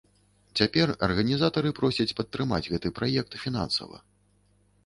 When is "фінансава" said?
3.43-3.97